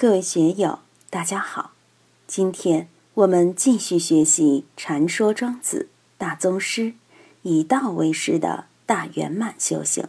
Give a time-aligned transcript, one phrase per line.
[0.00, 0.78] 各位学友，
[1.10, 1.72] 大家好！
[2.28, 6.94] 今天我们继续学习《禅说庄子》大宗师
[7.42, 10.06] 以道为师的大圆满修行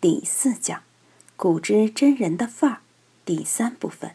[0.00, 0.84] 第四讲
[1.34, 2.78] “古之真人的范儿”
[3.26, 4.12] 第三部分。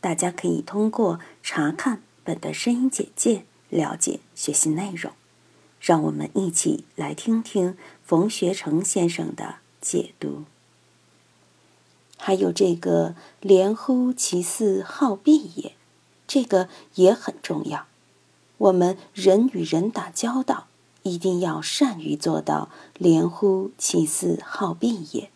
[0.00, 5.12] 大家可以通过查看本段声音简介了解学习内容。
[5.78, 10.44] 让我们一起来听听冯学成先生的解读。
[12.16, 15.72] 还有这个“连乎其似好闭也”，
[16.26, 17.86] 这个也很重要。
[18.58, 20.66] 我们人与人打交道，
[21.02, 22.68] 一定要善于做到
[22.98, 25.30] “连乎其似好闭也”。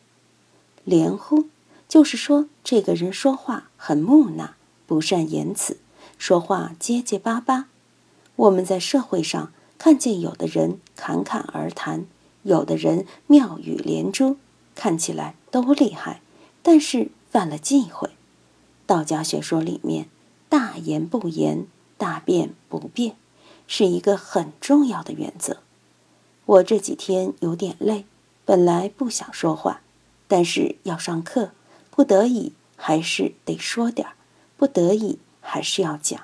[0.84, 1.46] 连乎
[1.88, 4.54] 就是说，这个人说话很木讷，
[4.86, 5.78] 不善言辞，
[6.16, 7.68] 说话结结巴巴。
[8.36, 9.52] 我们在社会上。
[9.80, 12.04] 看见有的人侃侃而谈，
[12.42, 14.36] 有的人妙语连珠，
[14.74, 16.20] 看起来都厉害，
[16.70, 18.10] 但是犯了忌讳。
[18.84, 20.06] 道家学说里面，
[20.50, 23.16] 大言不言，大辩不辩，
[23.66, 25.62] 是一个很重要的原则。
[26.44, 28.04] 我这几天有点累，
[28.44, 29.80] 本来不想说话，
[30.26, 31.52] 但是要上课，
[31.90, 34.12] 不得已还是得说点儿，
[34.58, 36.20] 不得已还是要讲。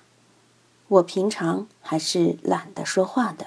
[0.89, 3.47] 我平常还是懒得说话的。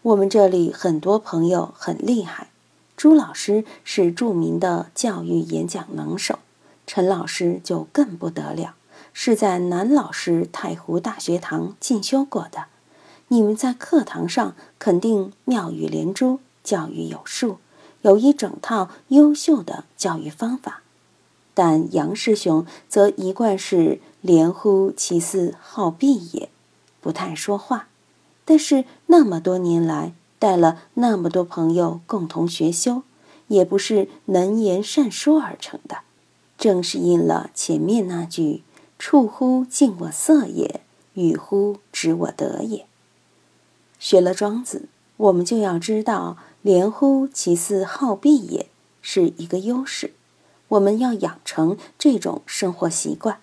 [0.00, 2.48] 我们这里很多朋友很厉害，
[2.96, 6.38] 朱老师是著名的教育演讲能手，
[6.86, 8.74] 陈老师就更不得了，
[9.12, 12.64] 是在南老师太湖大学堂进修过的。
[13.28, 17.58] 你们在课堂上肯定妙语连珠，教育有术，
[18.00, 20.80] 有一整套优秀的教育方法。
[21.52, 26.48] 但杨师兄则一贯是连呼其四好闭也，
[27.00, 27.88] 不太说话。
[28.46, 33.02] 但是那么多年来带了那么多朋友共同学修，
[33.48, 35.98] 也不是能言善说而成的。
[36.58, 38.62] 正是应了前面那句
[38.98, 40.80] “触乎尽我色也，
[41.14, 42.86] 与乎止我德也”。
[43.98, 48.68] 学了庄子，我们就要知道“连乎其似好闭也”
[49.02, 50.14] 是一个优势。
[50.68, 53.40] 我们要养成这种生活习惯。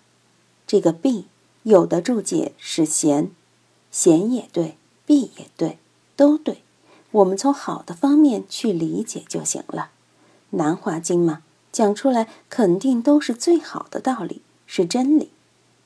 [0.67, 1.25] 这个“闭”
[1.63, 3.31] 有的注解是“闲”，
[3.91, 5.77] 闲也对，闭也对，
[6.15, 6.63] 都对。
[7.13, 9.91] 我们从好的方面去理解就行了。
[10.51, 15.29] 南华经嘛，讲出来肯定都是最好的道理，是真理。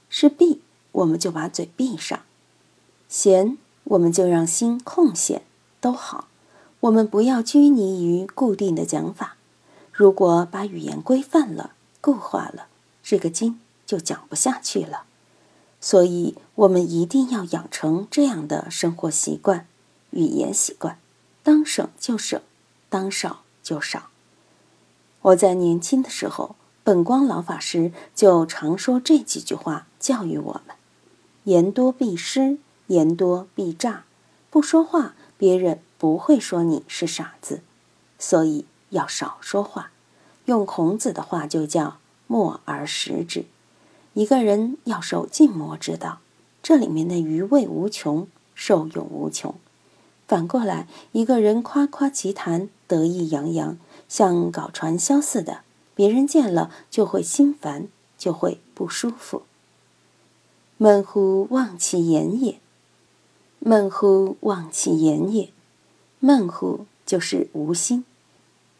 [0.10, 0.62] 是闭，
[0.94, 2.20] 我们就把嘴闭上；
[3.10, 5.42] 闲，我们就让心空闲，
[5.82, 6.30] 都好。
[6.80, 9.36] 我们不要拘泥于固定的讲法。
[9.92, 12.68] 如果把语言规范了、固化了，
[13.04, 15.04] 这个经就讲不下去了。
[15.82, 19.68] 所以，我们一定要养成这样的生活习惯、
[20.12, 20.98] 语言习惯：
[21.48, 22.42] 当省就省，
[22.90, 24.10] 当少就少。
[25.22, 30.76] 我在年轻的时候，本光老法师就常说这几句话，教育我们：
[31.46, 34.04] 言多必失，言多必诈。
[34.50, 37.62] 不说话，别人不会说你是傻子。
[38.20, 38.66] 所以。
[38.90, 39.92] 要少说话，
[40.46, 41.98] 用孔子的话就叫
[42.28, 43.46] “默而识之”。
[44.14, 46.20] 一个人要守静默之道，
[46.64, 49.56] 这里面的余味无穷，受用无穷。
[50.28, 53.78] 反过来，一个人夸夸其谈，得意洋洋，
[54.10, 55.62] 像搞传销似的，
[55.96, 59.44] 别人见了就会心烦，就会不舒服。
[60.78, 62.60] 闷乎忘其言也，
[63.60, 65.50] 闷乎忘其言也，
[66.20, 68.04] 闷乎就是无心。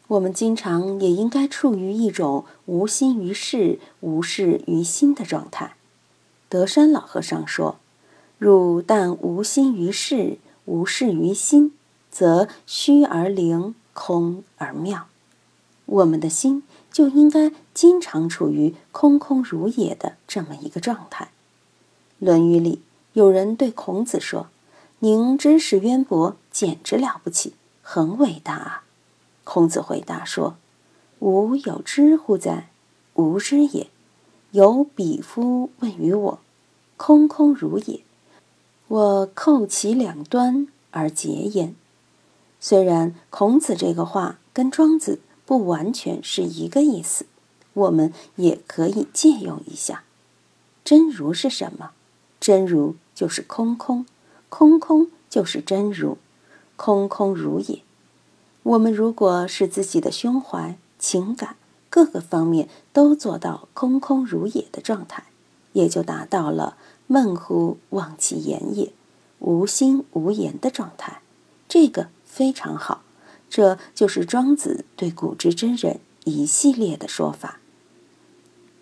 [0.08, 5.76] 我们经常也应该处于一种无心于事、无事于心的状态。
[6.48, 7.76] 德山老和尚说
[8.38, 11.72] ：“汝但无心于事，无事于心，
[12.10, 15.06] 则虚而灵，空而妙。”
[15.86, 16.62] 我们的心
[16.92, 21.24] 就应该经常处于空空如也的这么一个状态。
[22.18, 22.82] 《论语》里
[23.14, 24.48] 有人对孔子说
[25.00, 28.84] ：“您知识渊博，简直了不起，很伟大啊！”
[29.44, 30.56] 孔子回答说
[31.20, 32.68] ：“吾有知乎哉？
[33.14, 33.88] 无知也。
[34.50, 36.40] 有彼夫问于我，
[36.98, 38.00] 空空如也。
[38.88, 41.74] 我扣其两端而结焉。”
[42.60, 47.26] 虽然孔子这个话跟庄子不完全是一个意思，
[47.72, 50.02] 我们也可以借用一下。
[50.84, 51.90] 真如是什么？
[52.40, 54.06] 真如就是空空，
[54.48, 56.18] 空空就是真如，
[56.76, 57.82] 空空如也。
[58.62, 61.56] 我们如果使自己的胸怀、情感
[61.88, 65.24] 各个方面都做到空空如也的状态，
[65.72, 66.76] 也就达到了
[67.08, 68.92] 闷乎忘其言也，
[69.40, 71.20] 无心无言的状态。
[71.66, 73.02] 这个非常好，
[73.50, 77.58] 这就是庄子对古之真人一系列的说法。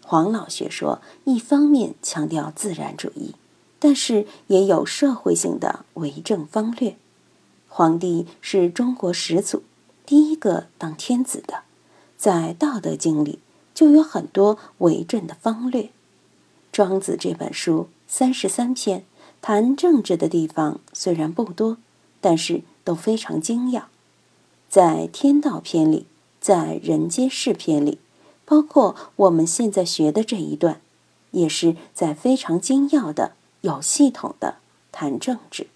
[0.02, 3.34] 黄老学说一方面强调自然主义，
[3.78, 6.96] 但是也有社会性的为政方略。
[7.68, 9.62] 皇帝是中国始祖，
[10.04, 11.62] 第一个当天子的，
[12.16, 13.40] 在《道德经》里
[13.74, 15.82] 就有很多为政的方略。
[16.72, 19.04] 《庄子》这本书三十三篇，
[19.42, 21.78] 谈政治的地方虽然不多，
[22.20, 23.88] 但是都非常精要。
[24.68, 26.06] 在《天道篇》里，
[26.40, 27.98] 在《人间世篇》里，
[28.44, 30.80] 包括我们现在学的这一段，
[31.32, 33.32] 也是在非常精要的、
[33.62, 34.56] 有系统的
[34.92, 35.66] 谈政治。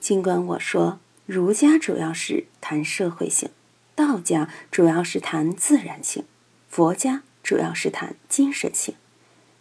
[0.00, 3.50] 尽管我说儒家主要是谈社会性，
[3.94, 6.24] 道家主要是谈自然性，
[6.68, 8.94] 佛家主要是谈精神性，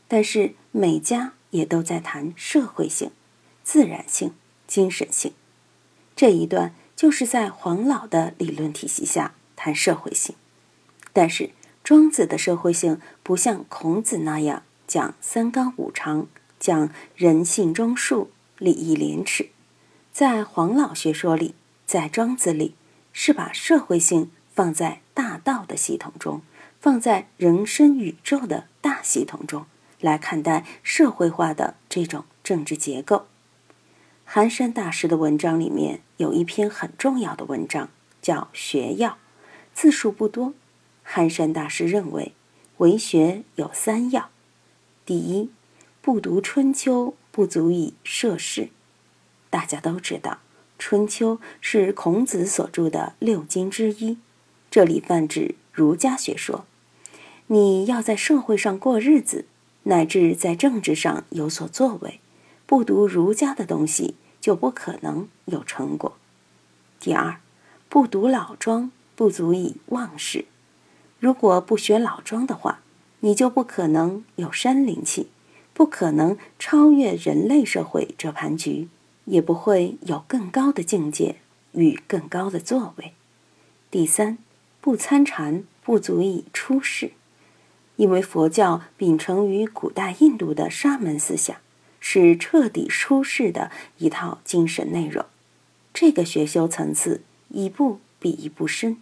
[0.07, 3.11] 但是每家也都在谈社会性、
[3.63, 4.33] 自然性、
[4.67, 5.33] 精神性。
[6.15, 10.35] 这一段就是在黄老的理论体系下谈社会性，
[11.13, 11.51] 但是
[11.83, 16.27] 庄子的社会性不像孔子那样讲三纲五常，
[16.59, 18.27] 讲人性忠恕、
[18.57, 19.49] 礼义廉耻。
[20.11, 21.55] 在黄老学说里，
[21.85, 22.75] 在庄子里，
[23.13, 26.41] 是把社会性放在大道的系统中，
[26.79, 29.65] 放在人生宇宙的大系统中
[30.01, 33.27] 来看待社会化的这种政治结构。
[34.25, 37.89] 寒山大师的文章里面有一篇很重要的文章，
[38.21, 39.09] 叫《学要》，
[39.73, 40.53] 字数不多。
[41.03, 42.33] 寒山大师认为，
[42.77, 44.29] 为学有三要：
[45.05, 45.49] 第一，
[46.01, 48.69] 不读《春秋》，不足以涉世。
[49.49, 50.31] 大家都知道，
[50.79, 54.17] 《春秋》是孔子所著的六经之一，
[54.69, 56.65] 这里泛指儒家学说。
[57.47, 59.45] 你要在社会上过日子，
[59.83, 62.19] 乃至在政治上有所作为，
[62.65, 66.17] 不读儒家的东西，就不可能有成果。
[66.99, 67.39] 第二，
[67.89, 70.45] 不读老庄，不足以忘世。
[71.19, 72.81] 如果不学老庄的话，
[73.21, 75.27] 你就不可能有山灵气，
[75.73, 78.89] 不可能超越人类社会这盘局。
[79.25, 81.35] 也不会有更高的境界
[81.73, 83.13] 与更高的作为。
[83.91, 84.39] 第三，
[84.81, 87.11] 不参禅不足以出世，
[87.97, 91.57] 因为佛教秉承于古代印度的沙门思想，
[91.99, 95.25] 是彻底出世的一套精神内容。
[95.93, 98.97] 这个学修层次一步比一步深。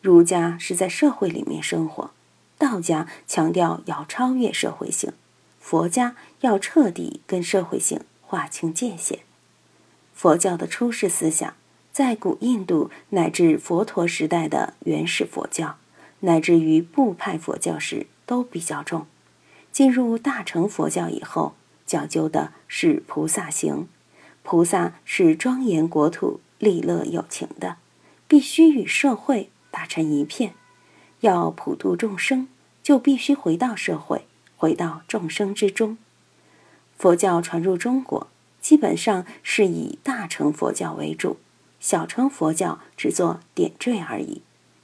[0.00, 2.10] 儒家是在社会里面生活，
[2.58, 5.12] 道家强调要超越社会性，
[5.60, 9.20] 佛家要彻底跟社会性划清界限。
[10.12, 11.54] 佛教的出世思想，
[11.92, 15.76] 在古印度乃至佛陀时代的原始佛教，
[16.20, 19.06] 乃至于部派佛教时都比较重。
[19.72, 21.54] 进入大乘佛教以后，
[21.86, 23.88] 讲究的是菩萨行。
[24.42, 27.76] 菩萨是庄严国土、利乐有情的，
[28.28, 30.54] 必须与社会打成一片。
[31.20, 32.48] 要普度众生，
[32.82, 34.26] 就必须回到社会，
[34.56, 35.96] 回到众生之中。
[36.98, 38.28] 佛教传入中国。
[38.60, 41.36] 基本上是以大乘佛教为主，
[41.80, 44.40] 小乘佛教只做点缀而已，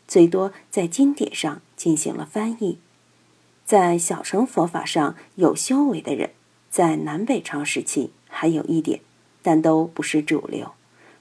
[0.06, 2.78] 最多在经典上进行了翻译。
[3.70, 6.30] 在小乘佛法上有修为的人，
[6.68, 8.98] 在南北朝时期还有一点，
[9.42, 10.72] 但都不是主流。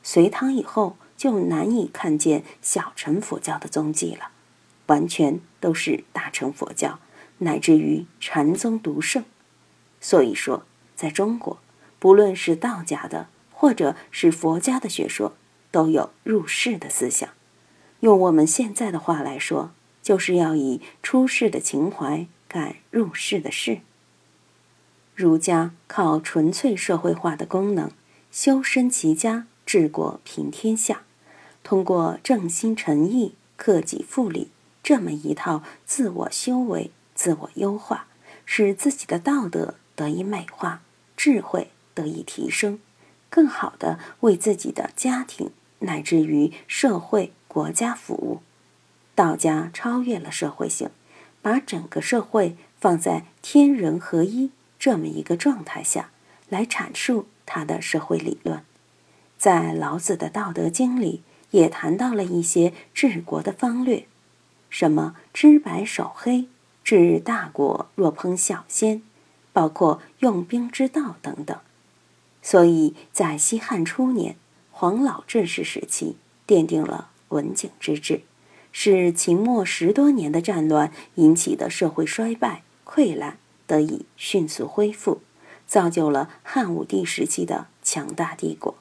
[0.02, 4.32] 隋唐以后就难以看见小乘佛教的踪迹了，
[4.88, 6.98] 完全都是大乘佛教，
[7.38, 9.24] 乃至于禅宗独盛。
[10.02, 10.64] 所以说，
[10.96, 11.60] 在中国。
[12.00, 15.34] 不论是道家的，或者是佛家的学说，
[15.70, 17.30] 都有入世的思想。
[18.00, 19.70] 用我们现在的话来说，
[20.02, 23.80] 就是要以出世的情怀干入世的事。
[25.16, 27.90] 儒家靠纯粹社会化的功能，
[28.30, 31.04] 修身齐家治国平天下，
[31.64, 34.50] 通过正心诚意、克己复礼
[34.84, 38.08] 这么一套自我修为、自我优化，
[38.46, 40.82] 使自己的道德得以美化，
[41.16, 41.70] 智慧。
[41.96, 42.80] 得以提升，
[43.30, 48.42] 更好的为自己的家庭乃至于社会国家服务。
[49.16, 50.92] 道家超越了社会性，
[51.42, 56.12] 把整个社会放在天人合一这么一个状态下
[56.50, 58.64] 来阐述他的社会理论。
[59.38, 64.06] 在老子的《道德经》里也谈到了一些治国的方略，
[64.70, 66.48] 什么知白守黑、
[66.84, 69.02] 治大国若烹小鲜，
[69.54, 71.58] 包括用兵之道等等。
[72.42, 74.36] 所以在西汉初年，
[74.72, 78.22] 黄老治世时期，奠定了文景之治，
[78.72, 85.22] 使秦末十多年的战乱引起的社会衰败溃烂得以迅速恢复，
[85.68, 88.76] 造就了汉武帝时期的强大帝国。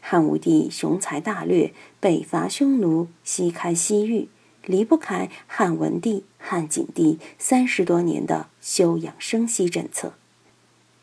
[0.00, 4.28] 汉武帝雄才大略，北伐匈奴，西开西域，
[4.66, 10.12] 离不开汉文帝、汉景帝三十多年的休养生息政策。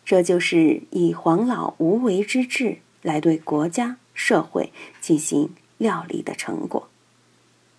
[0.06, 6.91] 这就是以黄老无为之治来对国家社会进行料理的成果。